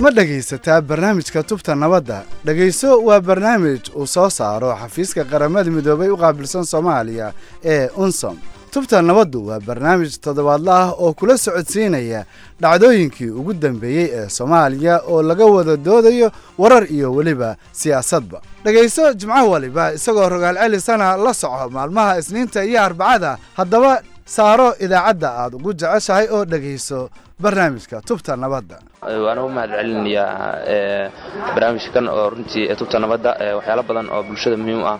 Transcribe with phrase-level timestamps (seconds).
[0.00, 2.22] ma dhegaysataa barnaamijka tubta nabadda?
[2.44, 7.32] Dhegayso waa barnaamij uu soo saaro xafiiska qaramada midoobay u qaabilsan soomaaliya
[7.64, 8.38] ee unsom
[8.70, 12.24] tubta nabaddu waa barnaamij toddobaadla ah oo kula socodsiinaya
[12.60, 18.40] dhacdooyinkii ugu dambeeyey ee soomaaliya oo laga wada doodayo warar iyo weliba siyaasadba.
[18.64, 24.02] Dhegayso jimco waliba isagoo rogaal celisana la soco maalmaha isniinta iyo arbacada haddaba
[24.36, 27.00] saaro idaacadda aad ugu jeceshahay oo dhegayso
[27.42, 28.76] barnaamijka tubta nabadda.
[29.24, 31.10] Waana u mahad celinayaa
[31.54, 34.98] barnaamijkan oo runtii tubta nabadda waxyaalo badan oo bulshada muhiim ah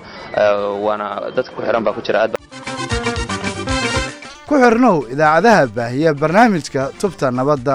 [0.86, 1.06] waana
[1.36, 2.20] dadka ku xihan baa ku jira.
[4.48, 7.74] Ku xirnow idaacadaha baahiya barnaamijka tubta nabadda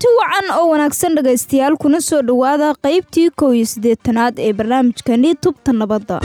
[0.00, 5.72] kulanti wacan oo wanaagsan dhegaystayaal kuna soo dhowaada qaybtii kow iyo siddeetanaad ee barnaamijkani tubta
[5.72, 6.20] nabadda.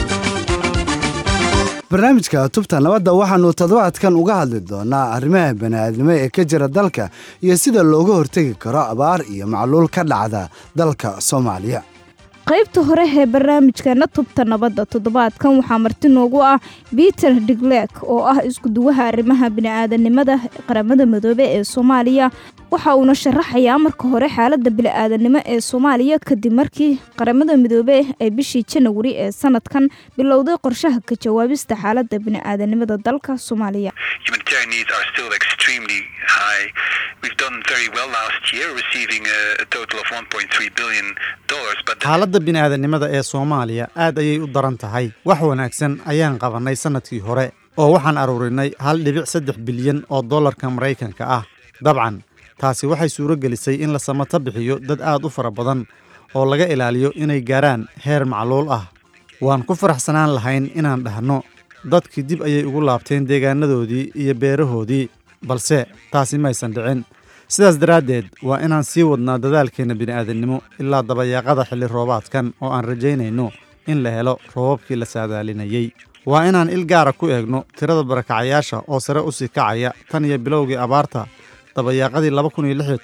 [1.90, 7.10] Barnaamijka tubta nabadda waxaannu toddobaadkan uga hadli doonaa arrimaha bani'aadnimo ee ka jira dalka
[7.42, 11.82] iyo sida looga hortegi karo abaar iyo macluul ka dhacda dalka soomaaliya
[12.50, 16.58] qaybta hore ee barnaamijkana tubta nabadda toddobaadkan waxaa marti noogu ah
[16.98, 20.34] peter digleek oo ah iskuduwaha arrimaha bini'aadanimada
[20.68, 22.26] qaramada midoobe ee soomaaliya.
[22.70, 28.64] Waxa uuna sharaxayaa marka hore xaaladda bini'aadanimo ee soomaaliya kadib markii qaramada midoobe ay bishii
[28.72, 29.84] janawari ee sanadkan
[30.18, 33.92] bilowday qorshaha ka jawaabista xaaladda bini'aadanimada dalka soomaaliya.
[42.04, 45.06] Xaaladda bini'aadanimada ee soomaaliya aad ayay u daran tahay.
[45.28, 47.46] Wax wanaagsan ayaan qabannay sannadkii hore
[47.80, 51.44] oo waxaan aruurinay hal dhibic saddex bilyan oo dollarka maraykanka ah.
[51.84, 52.22] Dabcan
[52.60, 55.80] taasi waxay suuro gelisay in la samato bixiyo dad aad u fara badan
[56.36, 58.84] oo laga ilaaliyo inay gaaraan heer macluul ah.
[59.40, 61.42] Waan ku faraxsanaan lahayn inaan dhahno
[61.92, 65.04] dadkii dib ayay ugu laabteen deegaanadoodii iyo beerahoodii
[65.48, 65.78] balse
[66.12, 67.00] taasi maysan dhicin
[67.54, 73.46] sidaas daraaddeed waa inaan sii wadnaa dadaalkeenna bini'aadannimo ilaa dabayaaqada xilli roobaadkan oo aan rajaynayno
[73.92, 75.86] in la helo roobabkii la saadaalinayey
[76.30, 80.38] waa inaan il gaara ku eegno tirada barakacayaasha oo sare u sii kacaya tan iyo
[80.38, 81.26] bilowgii abaarta
[81.76, 82.98] dabayaaqadii laba kun iyo ilaa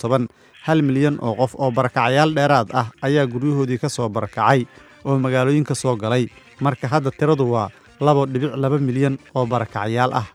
[0.00, 0.28] toban
[0.66, 4.60] hal milyan oo qof oo barakacayaal dheeraad ah ayaa guryahoodii ka soo barakacay
[5.04, 6.26] oo magaalooyinka soo galay.
[6.60, 10.26] Marka hadda tiradu waa laba dhibic laba milyan oo barakacayaal ah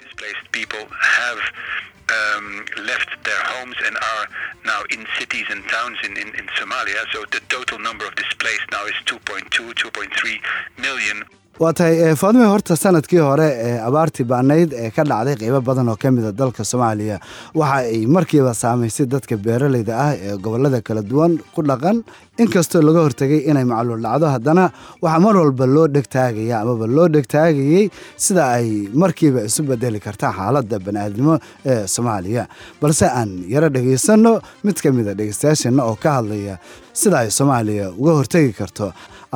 [4.66, 7.06] now in cities and towns in, in, in Somalia.
[7.12, 11.24] So the total number of displaced now is 2.2, 2.3 million.
[11.62, 15.96] Waa tahay faadime horta sannadkii hore ee abaartii baanayd ee ka dhacday qeybo badan oo
[16.04, 17.18] ka mida dalka soomaaliya.
[17.54, 21.98] Waxa ay markiiba saamaysay dadka beeraleyda ah ee gobollada kala duwan ku dhaqan.
[22.42, 24.66] Inkastoo laga hortegay inay macluul dhacdo haddana
[25.04, 27.86] waxaa mar walba loo dhegtaagaya amaba loo dhegtaagayey
[28.26, 28.68] sida ay
[29.04, 31.36] markiiba isu bedeli karta xaaladda bani'aadnimo
[31.72, 32.44] ee soomaaliya.
[32.82, 34.34] Balse aan yaro dhegaysanno
[34.66, 36.58] mid ka mida dhegeystayaasheenna oo ka hadlaya
[37.02, 38.88] sida ay soomaaliya uga hortegi karto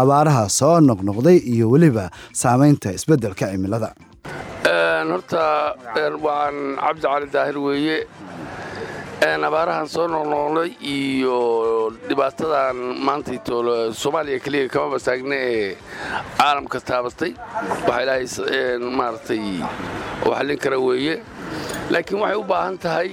[0.01, 2.05] abaaraha soo noqnoqday iyo weliba
[2.41, 3.89] saamaynta isbeddelka cimilada.
[5.11, 5.45] Horta
[6.25, 7.97] waan cabdi cali daahir weeye.
[9.47, 11.37] Abaarahan soo noqnoqday iyo
[12.09, 13.31] dhibaatadan maanta
[14.01, 15.75] soomaaliya keliya kama basaagna ee
[16.39, 17.31] caalamka taabatay
[17.87, 19.41] waxa ilaahay maaragtay
[20.25, 21.15] oo xallin kara weeye.
[21.93, 23.09] Laakiin waxay u baahan tahay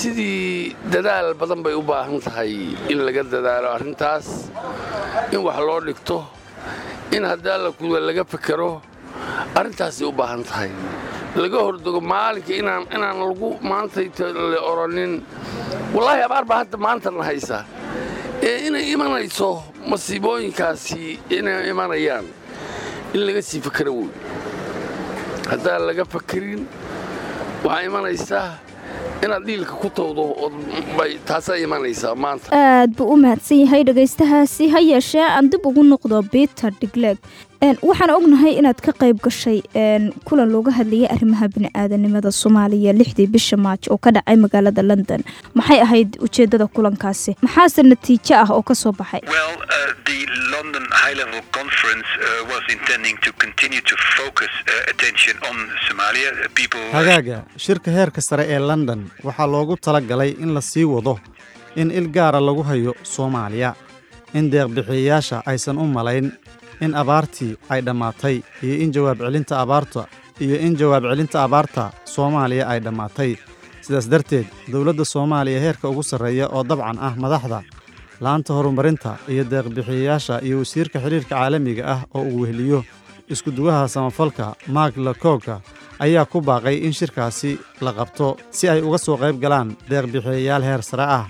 [0.00, 2.52] sidii dadaal badan bay u baahan tahay
[2.92, 4.26] in laga dadaalo arrintaas
[5.32, 6.18] in wax loo dhigto
[7.16, 8.70] in haddii alla kuda laga fekero
[9.58, 10.70] arrintaasay u baahan tahay.
[11.42, 15.12] Laga hordego maalinka inaan lagu maantayta la oranin
[15.94, 17.58] wallaahi abaar baa hadda maantana haysa.
[18.48, 19.50] Ee inay imanayso
[19.90, 21.02] masiibooyinkaasi
[21.36, 22.26] inay imanayaan
[23.14, 24.10] in laga sii fakero wey.
[25.50, 26.62] Haddaan laga fakerin
[27.64, 28.48] waxaa imanaysaa
[29.24, 30.24] inaad dhiilka ku tawdo
[31.28, 32.48] taasaa imanaysaa maanta.
[32.52, 37.18] Aad buu u mahadsan yahay dhegaystahaasi ha yeeshee aan dib ugu noqdo peter digleeg
[37.60, 39.62] waxaan ognahay inaad ka qayb gashay
[40.28, 45.20] kulan looga hadlayay arrimaha bini'aadanimada soomaaliya lixdii bisha maaj oo ka dhacay magaalada london.
[45.54, 47.36] Maxay ahayd ujeeddada kulankaasi?
[47.42, 49.20] Maxaase natiijo ah oo ka soo baxay?
[56.92, 61.18] Hagaaga shirka heerka sare ee london waxaa loogu tala galay in la sii wado
[61.76, 63.74] in il gaara lagu hayo soomaaliya.
[64.34, 66.32] In deeqbixiyayaasha aysan u malayn
[66.84, 70.02] in abaartii ay dhammaatay iyo in jawaab celinta abaarta
[70.44, 71.84] iyo in jawaab celinta abaarta
[72.14, 73.32] soomaaliya ay dhammaatay.
[73.84, 77.60] Sidaas darteed dowladda soomaaliya heerka ugu sarreeya oo dabcan ah madaxda
[78.24, 82.80] laanta horumarinta iyo deeqbixiyayaasha iyo wasiirka xidhiirka caalamiga ah oo uu weheliyo
[83.32, 84.46] iskuduwaha samafalka
[84.76, 85.56] mark lakoga
[86.04, 87.52] ayaa ku baaqay in shirkaasi
[87.84, 91.24] la qabto si ay uga soo qayb galaan deeqbixiyayaal heer sare ah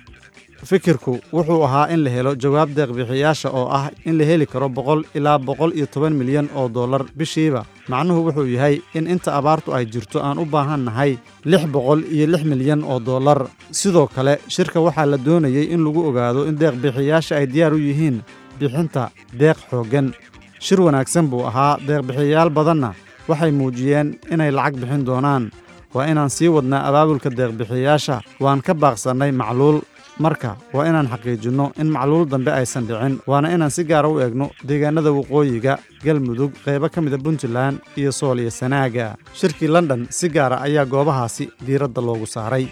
[0.65, 5.05] fikirku wuxuu ahaa in la helo jawaab deeqbixiyayaasha oo ah in la heli karo boqol
[5.15, 7.65] ilaa boqol iyo toban milyan oo dollar bishiiba.
[7.89, 12.27] Macnuhu wuxuu yahay in inta abaartu ay jirto aan u baahan nahay lix boqol iyo
[12.27, 13.47] lix milyan oo dollar.
[13.71, 18.23] Sidoo kale shirka waxaa la doonayey in lagu ogaado in deeqbixiyayaasha ay diyaar u yihiin
[18.59, 19.11] bixinta
[19.41, 20.15] deeq xooggan.
[20.59, 22.95] Shir wanaagsan buu ahaa deeqbixiyayaal badanna.
[23.29, 25.51] Waxay muujiyeen inay lacag bixin doonaan.
[25.95, 29.79] Waa inaan sii wadnaa abaabulka deeqbixiyayaasha waan ka baaqsannay macluul
[30.25, 34.47] marka waa inaan xaqiijinno in macluul dambe aysan dhicin waana inaan si gaara u eegno
[34.69, 35.75] deegaanada waqooyiga
[36.05, 39.17] galmudug qaybo ka mida puntland iyo sool iyo sanaaga.
[39.39, 42.65] Shirkii london si gaara ayaa goobahaasi diiradda loogu saaray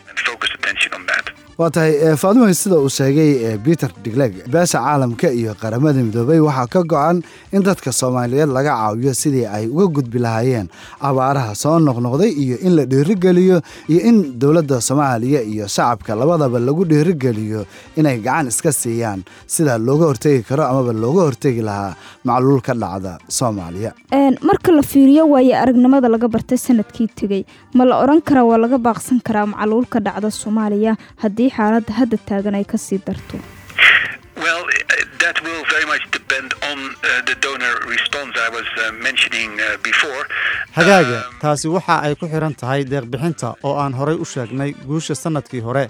[1.58, 6.80] waa tahay faadimo sida uu sheegay peter digleg beesha caalamka iyo qaramada midoobay waxaa ka
[6.92, 7.18] go-an
[7.56, 10.66] in dadka soomaaliyeed laga caawiyo sidii ay uga gudbi lahaayeen
[11.08, 13.58] abaaraha soo noqnoqday iyo in la dhiirigeliyo
[13.92, 17.60] iyo in dowladda soomaaliya iyo shacabka labadaba lagu dhiirigeliyo
[18.00, 19.22] inay gacan iska siiyaan
[19.54, 21.94] sida looga hortegi karo amaba looga hortegi lahaa
[22.28, 23.90] macluul ka dhacda soomaaliya.
[24.48, 27.42] Marka la fiiriyo waaye aragnimada laga bartay sannadkii tegey
[27.78, 30.92] ma la odhan karaa waa laga baaqsan karaa macluul dhacda soomaaliya
[31.44, 33.36] haddii xaaladda hadda taagan ay ka sii darto.
[40.74, 45.60] Hagaaga taasi waxa ay ku xidhan tahay deeqbixinta oo aan horay u sheegnay guusha sannadkii
[45.60, 45.88] hore.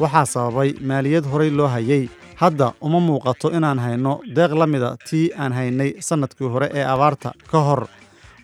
[0.00, 2.08] Waxaa sababay maaliyad horay loo hayey
[2.40, 7.32] hadda uma muuqato inaan hayno deeq la mida tii aan haynay sannadkii hore ee abaarta
[7.50, 7.86] ka hor.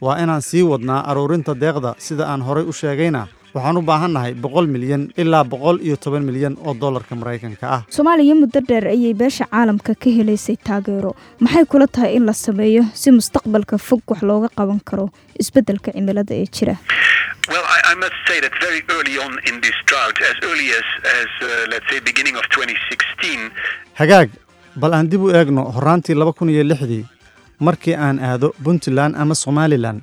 [0.01, 4.67] Waa inaan sii wadnaa aruurinta deeqda sida aan horay u sheegayna waxaan u baahannahay boqol
[4.75, 7.81] milyan ilaa boqol iyo toban milyan oo dollarka maraykanka ah.
[7.97, 11.11] Soomaaliya muddo dheer ayay beesha caalamka ka helaysay taageero.
[11.45, 15.07] Maxay kula tahay in la sameeyo si mustaqbalka fog wax looga qaban karo
[15.43, 16.77] isbeddelka cimilada ee jira?
[17.51, 20.87] Well, I, I must say that very early on in this drought, as early as,
[21.21, 23.51] as uh, let's say, beginning of 2016,
[24.01, 24.29] hagaag
[24.83, 27.05] bal aan dib u eegno horraantii laba kun iyo lixdii
[27.69, 29.99] markii aan aado puntland ama somalilan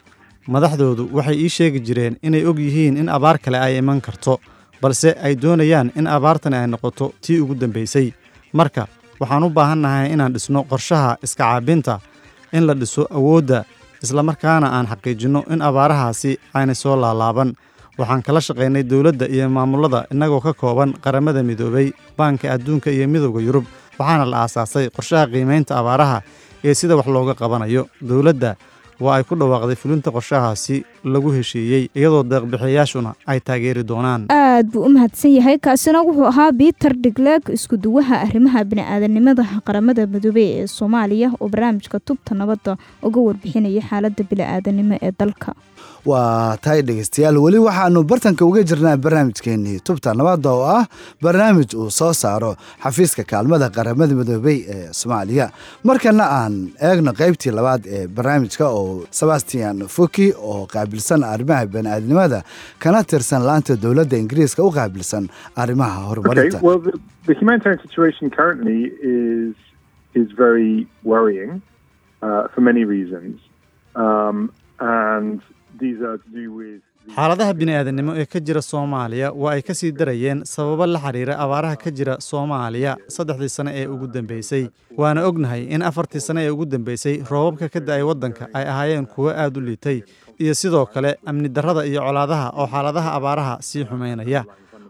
[0.54, 4.34] madaxdoodu waxay ii sheegi jireen inay og yihiin in abaar kale ay iman karto
[4.82, 8.08] balse ay doonayaan in abaartani ay noqoto tii ugu dambaysay
[8.54, 8.88] marka
[9.20, 12.00] waxaan u baahannahay inaan dhisno qorshaha iska caabinta
[12.54, 13.60] in la dhiso awoodda
[14.04, 17.50] islamarkaana aan xaqiijinno in abaarahaasi aanay soo laalaaban.
[18.00, 23.42] Waxaan kala shaqaynay dowladda iyo maamullada innagoo ka kooban qaramada midoobay baanka adduunka iyo midowda
[23.48, 23.66] yurub
[24.00, 26.18] waxaana la aasaasay qorshaha qiimaynta abaaraha
[26.68, 27.84] ee sida wax looga qabanayo.
[28.10, 28.52] Dowladda
[29.06, 30.76] waa ay ku dhawaaqday fulinta qorshahaasi
[31.14, 34.26] lagu heshiiyey iyadoo deeqbixiyayaashuna ay taageeri doonaan.
[34.34, 40.48] Aad buu u mahadsan yahay kaasina wuxuu ahaa peter digleeg iskuduwaha arrimaha bini'aadanimada qaramada midoobey
[40.62, 42.78] ee soomaaliya oo barnaamijka tubta nabadda
[43.08, 45.54] uga warbixinaya xaaladda bini'aadanimo ee dalka
[46.06, 47.38] waa tahay dhegeystayaal.
[47.46, 50.86] Weli waxaanu bartanka uga jirnaa barnaamijkeenii tubta nabadda oo ah
[51.22, 55.50] barnaamij uu soo saaro xafiiska kaalmada qaramada midoobey ee soomaaliya.
[55.84, 62.44] Markana aan eegno qaybtii labaad ee barnaamijka oo sebastian foki oo qaabilsan arrimaha bani'aadnimada
[62.80, 66.60] kana tirsan laanta dowladda ingiriiska u qaabilsan arrimaha horumarinta
[77.16, 81.78] Xaaladaha bini'aadanimo ee ka jira soomaaliya waa ay ka sii darayeen sababo la xiriira abaaraha
[81.84, 84.64] ka jira soomaaliya saddexdii sane ee ugu dambeysay.
[84.98, 89.30] Waana ognahay in afartii sane ee ugu dambeysay roobabka ka da'ay waddanka ay ahaayeen kuwo
[89.32, 90.04] aad u liitay
[90.40, 94.44] iyo sidoo kale amni darrada iyo colaadaha oo xaaladaha abaaraha sii xumaynaya.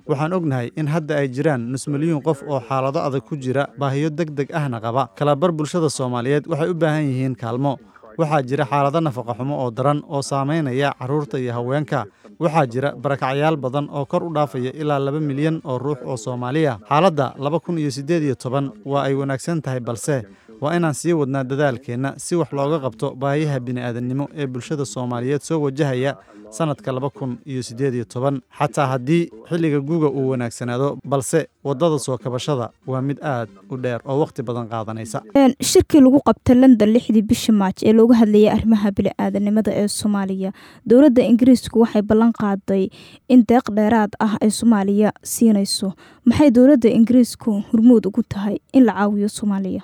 [0.07, 4.09] Waxaan ognahay in hadda ay jiraan nus milyuun qof oo xaalado adag ku jira baahiyo
[4.09, 5.09] deg deg ahna qaba.
[5.19, 7.77] Kalabar bulshada soomaaliyeed waxay u baahan yihiin kaalmo
[8.17, 12.05] waxaa jira xaalado nafaqa xumo oo daran oo saamaynaya carruurta iyo haweenka.
[12.39, 16.79] Waxaa jira barakacyaal badan oo kor u dhaafaya ilaa laba milyan oo ruux oo soomaaliya.
[16.89, 20.25] Xaaladda laba kun iyo siddeed iyo toban waa ay wanaagsan tahay balse
[20.61, 25.61] waa inaan sii wadnaa dadaalkeenna si wax looga qabto baahiyaha bini'aadannimo ee bulshada soomaaliyeed soo
[25.61, 26.15] wajahaya
[26.49, 28.41] sannadka laba kun iyo siddeed iyo toban.
[28.59, 34.01] Xataa haddii xilliga guga uu wanaagsanaado balse waddada soo kabashada waa mid aad u dheer
[34.05, 35.21] oo wakhti badan qaadanaysa.
[35.61, 40.51] Shirkii lagu qabtay london lixdii bishii maaj ee looga hadlayay arrimaha bini'aadanimada ee soomaaliya
[40.85, 42.89] dowladda ingiriisku waxay ballan qaaday
[43.27, 45.93] in deeq dheeraad ah ay soomaaliya siinayso.
[46.25, 49.81] Maxay dowladda ingiriisku hormuud ugu tahay in la caawiyo soomaaliya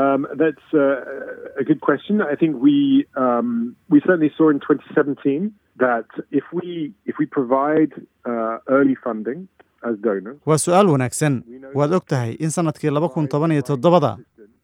[0.00, 2.14] Um, that's uh, a good question.
[2.22, 2.76] I think we
[3.24, 5.52] um, we certainly saw in 2017
[5.84, 7.92] that if we if we provide
[8.30, 9.40] uh, early funding
[9.88, 11.34] as donors, waa su'aal wanaagsan.
[11.78, 14.12] waad og tahay in sannadkii laba kun toban iyo toddobada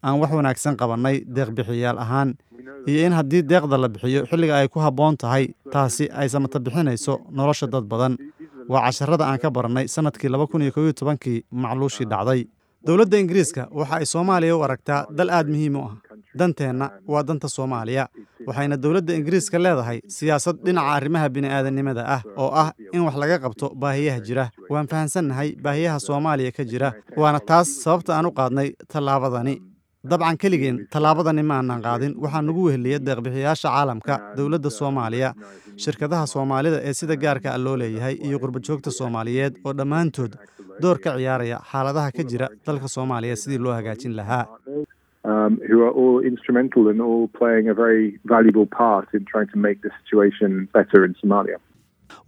[0.06, 2.30] aan wax wanaagsan qabannay deeqbixiyaal ahaan
[2.90, 5.44] iyo in haddii deeqda la bixiyo xilliga ay ku habboon tahay
[5.75, 8.16] taasi ay samata bixinayso nolosha dad badan.
[8.73, 12.40] Waa casharada aan ka barannay sannadkii laba kun iyo kow iyo tobankii macluushii dhacday
[12.88, 15.95] dowladda ingiriiska waxa ay soomaaliya u aragtaa dal aad muhiim u ah.
[16.38, 18.04] Danteenna waa danta soomaaliya
[18.49, 23.66] waxayna dowladda ingiriiska leedahay siyaasad dhinaca arrimaha bini'aadanimada ah oo ah in wax laga qabto
[23.83, 24.45] baahiyaha jira.
[24.73, 29.54] Waan fahansannahay baahiyaha soomaaliya ka jira waana taas sababta aan u qaadnay tallaabadani
[30.07, 32.14] dabcan keligeen tallaabadani ma aanan qaadin.
[32.23, 35.31] Waxaa nugu weheliya deeqbixiyaasha caalamka dowladda soomaaliya
[35.85, 40.33] shirkadaha soomaalida ee sida gaarka ah loo leeyahay iyo qurbajoogta soomaaliyeed oo dhammaantood
[40.83, 44.45] door ka ciyaaraya xaaladaha ka jira dalka soomaaliya sidii loo hagaajin lahaa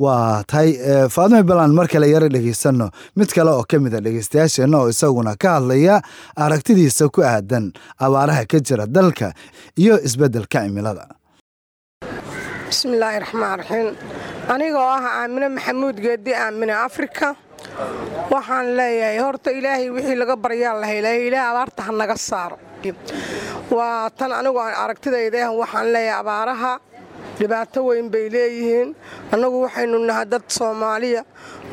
[0.04, 0.70] waa tahay
[1.14, 2.86] faadime balan mar kale yaro dhegeysanno
[3.20, 5.96] mid kale oo ka mid a dhegeystayaasheenna oo isaguna ka hadlaya
[6.44, 7.66] aragtidiisa ku aadan
[8.06, 9.28] abaaraha ka jira dalka
[9.82, 11.04] iyo isbeddelka cimilada.
[12.70, 13.88] Bismillaahi raxmaan raxiim
[14.54, 17.28] anigoo ah aamine maxamuud geedi aamine afrika
[18.34, 22.56] waxaan leeyahay horta ilaahay wixii laga baryaa la helay ilaah abaarta ha naga saaro.
[23.76, 26.72] Waa tan anigu aragtidayda waxaan leeyahay abaaraha
[27.40, 28.88] dhibaato weyn bay leeyihiin.
[29.32, 31.22] Annagu waxaynu nahay dad soomaaliya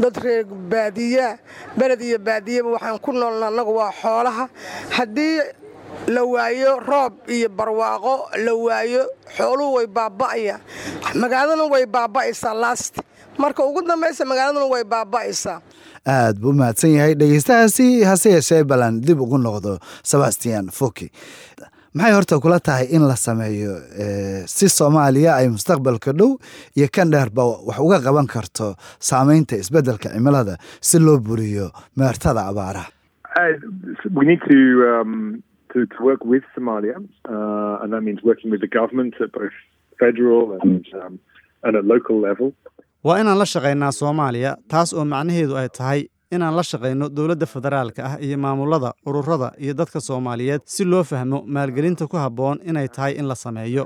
[0.02, 1.38] dad reer baadiyaa
[1.78, 4.46] beled iyo baadiyaba waxaan ku noolna annagu waa xoolaha.
[4.96, 5.38] Haddii
[6.08, 8.14] la waayo roob iyo barwaaqo
[8.46, 9.04] la waayo
[9.38, 10.62] xooluhu way baaba'ayaan.
[11.22, 12.96] Magaaladuna way baaba'aysaa laast
[13.38, 15.60] marka ugu dambaysa magaaladuna way baaba'aysaa.
[16.08, 21.12] Aad buu mahadsan yahay dhegeystahaasi hase yeeshee balan dib ugu noqdo sebastian foki
[21.98, 23.74] maxay horta kula tahay in la sameeyo
[24.56, 26.32] si soomaaliya ay mustaqbalka dhow
[26.78, 28.68] iyo kan dheerba wax uga qaban karto
[29.10, 30.56] saameynta isbeddelka cimilada
[30.90, 31.68] si loo buriyo
[32.02, 32.90] meertada abaaraha
[34.18, 34.58] we need to
[34.92, 36.96] um, to, to work with Somalia,
[37.82, 39.56] and that means working with the government at both
[40.00, 40.86] federal and
[41.66, 42.50] and at local level.
[43.08, 46.00] waa inaan la shaqaynaa soomaaliya taas oo macnaheedu ay tahay
[46.36, 51.38] inaan la shaqayno dowladda federaalka ah iyo maamulada ururada iyo dadka soomaaliyeed si loo fahmo
[51.56, 53.86] maalgelinta ku habboon inay tahay in la sameeyo.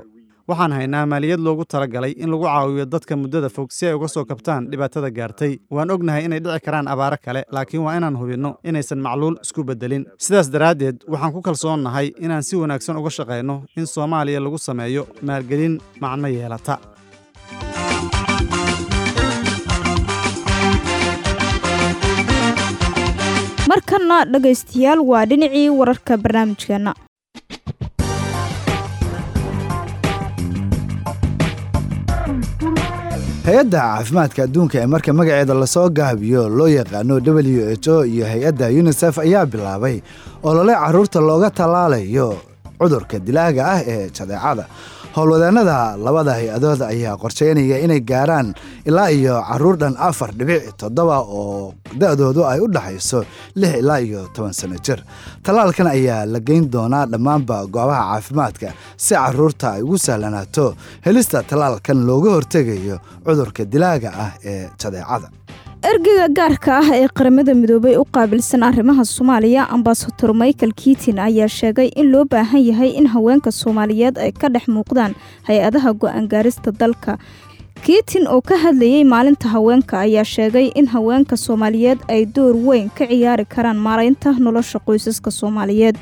[0.50, 4.24] Waxaan haynaa maaliyad loogu talagalay in lagu caawiyo dadka muddada fog si ay uga soo
[4.30, 5.52] kabtaan dhibaatada gaartay.
[5.70, 10.04] Waan ognahay inay dhici karaan abaaro kale laakiin waa inaan hubinno inaysan macluul isku beddelin.
[10.24, 15.74] Sidaas daraaddeed waxaan ku kalsoonnahay inaan si wanaagsan uga shaqayno in soomaaliya lagu sameeyo maalgelin
[16.04, 16.74] macno yeelata
[23.72, 26.92] markana dhegaystayaal waa dhinacii wararka barnaamijkeenna
[33.46, 38.24] hay'adda caafimaadka adduunka ee marka magaceeda la soo gaabiyo loo yaqaano w h o iyo
[38.32, 39.96] hay'adda yunisef ayaa bilaabay
[40.42, 42.28] olole carruurta looga tallaalayo
[42.78, 44.64] cudurka dilaaga ah ee jadeecada
[45.16, 48.48] howlwadeennada labada hay'adood ayaa qorsheynaya inay gaaraan
[48.88, 53.20] ilaa iyo carruur dhan afar dhibic toddoba oo da-doodu ay u dhaxayso
[53.60, 54.98] lix ilaa iyo toban sano jir.
[55.44, 60.66] Tallaalkan ayaa la geyn doonaa dhammaanba goobaha caafimaadka si carruurta ay ugu sahlanaato
[61.06, 65.28] helista tallaalkan looga hortegayo cudurka dilaaga ah ee jadeecada
[65.90, 71.88] ergeyga gaarka ah ee qaramada midoobay u qaabilsan arrimaha soomaaliya ambasador michael kiitin ayaa sheegay
[72.00, 75.14] in loo baahan yahay in haweenka soomaaliyeed ay ka dhex muuqdaan
[75.48, 77.18] hay'adaha go'aan gaarista dalka.
[77.84, 83.06] Kiitin oo ka hadlayey maalinta haweenka ayaa sheegay in haweenka soomaaliyeed ay door weyn ka
[83.10, 85.96] ciyaari karaan maaraynta nolosha qoysaska soomaaliyeed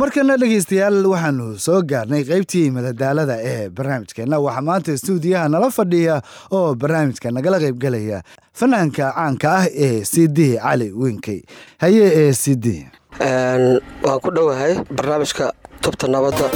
[0.00, 4.36] markana dhegeystayaal waxaanu soo gaarnay qaybtii madadaalada ee barnaamijkeenna.
[4.46, 6.16] Waxaa maanta stuudiyaha nala fadhiya
[6.58, 8.18] oo barnaamijka nagala qaybgelaya
[8.60, 11.38] fanaanka caanka ah ee c d cali winkey
[11.82, 12.66] haye ee c d.
[14.04, 15.46] Waan ku dhowahay barnaamijka
[15.82, 16.46] tubta nabadda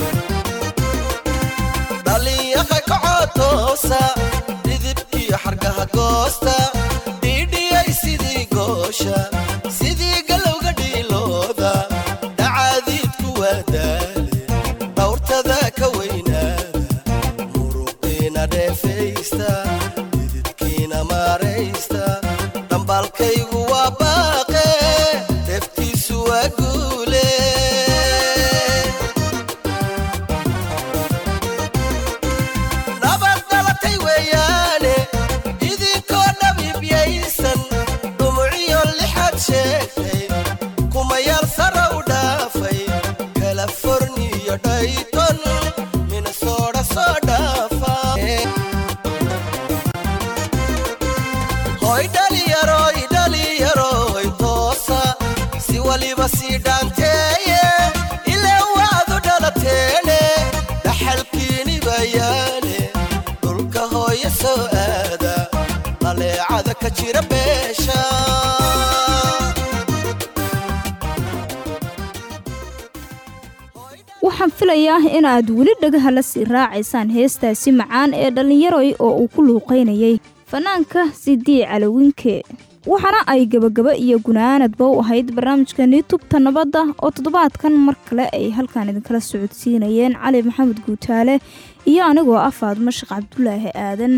[66.73, 68.01] ka jira beesha
[74.27, 79.29] waxaan filayaa in aad weli dhagaha la sii raacaysaan heestaasi macaan ee dhallinyaroy oo uu
[79.35, 80.15] ku luuqaynayay.
[80.51, 82.35] Fanaanka sidii calawinke
[82.93, 88.47] waxaana ay gebagaba iyo gunaanadba u ahayd barnaamijkani tubta nabadda oo toddobaadkan mar kale ay
[88.57, 91.35] halkan idinkala socodsiinayeen cali maxamed guutaale
[91.93, 94.15] iyo anigoo ah faadmo sheekh cabdulaahi aadan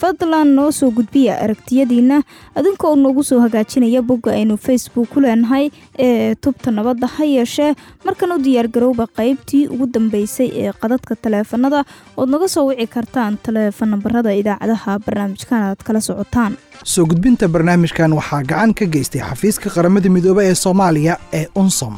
[0.00, 2.22] fadlan noo soo gudbiya aragtiyadiina.
[2.54, 7.74] Adinkoo noogu soo hagaajinaya bogga aynu facebook ku leenahay ee tubta nabadda ha yeeshee.
[8.04, 11.84] Markan u diyaargarowba qaybtii ugu dambeysay ee qadadka taleefanada
[12.16, 16.56] ood naga soo wici kartaan taleefan nambarada idaacadaha barnaamijkan aad kala socotaan.
[16.84, 21.94] Soo gudbinta barnaamijkan waxaa gacan ka geystay xafiiska qaramada midoobe ee soomaaliya ee unsom